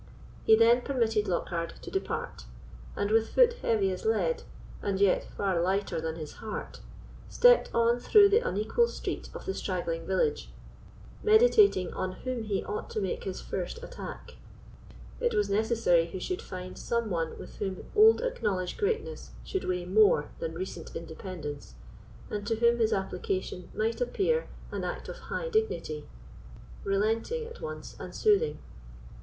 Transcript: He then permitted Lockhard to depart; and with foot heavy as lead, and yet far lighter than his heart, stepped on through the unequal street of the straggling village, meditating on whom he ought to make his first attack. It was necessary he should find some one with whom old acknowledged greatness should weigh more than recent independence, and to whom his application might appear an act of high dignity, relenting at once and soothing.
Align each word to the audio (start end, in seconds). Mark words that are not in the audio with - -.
He 0.45 0.55
then 0.55 0.81
permitted 0.81 1.27
Lockhard 1.27 1.79
to 1.83 1.91
depart; 1.91 2.45
and 2.95 3.11
with 3.11 3.29
foot 3.35 3.53
heavy 3.61 3.91
as 3.91 4.03
lead, 4.03 4.41
and 4.81 4.99
yet 4.99 5.25
far 5.37 5.61
lighter 5.61 6.01
than 6.01 6.15
his 6.15 6.37
heart, 6.41 6.79
stepped 7.29 7.69
on 7.71 7.99
through 7.99 8.29
the 8.29 8.39
unequal 8.39 8.87
street 8.87 9.29
of 9.35 9.45
the 9.45 9.53
straggling 9.53 10.07
village, 10.07 10.49
meditating 11.21 11.93
on 11.93 12.13
whom 12.13 12.41
he 12.45 12.63
ought 12.63 12.89
to 12.89 12.99
make 12.99 13.25
his 13.25 13.41
first 13.41 13.83
attack. 13.83 14.37
It 15.19 15.35
was 15.35 15.51
necessary 15.51 16.07
he 16.07 16.17
should 16.17 16.41
find 16.41 16.79
some 16.79 17.11
one 17.11 17.37
with 17.37 17.57
whom 17.57 17.83
old 17.95 18.21
acknowledged 18.21 18.79
greatness 18.79 19.29
should 19.43 19.65
weigh 19.65 19.85
more 19.85 20.31
than 20.39 20.55
recent 20.55 20.95
independence, 20.95 21.75
and 22.27 22.47
to 22.47 22.55
whom 22.55 22.79
his 22.79 22.91
application 22.91 23.69
might 23.75 24.01
appear 24.01 24.47
an 24.71 24.83
act 24.83 25.09
of 25.09 25.17
high 25.29 25.49
dignity, 25.49 26.09
relenting 26.83 27.45
at 27.45 27.61
once 27.61 27.95
and 27.99 28.15
soothing. 28.15 28.57